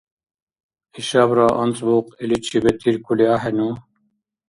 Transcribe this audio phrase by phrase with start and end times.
[0.99, 3.69] Ишабра анцӀбукь иличи бетиркули ахӀену?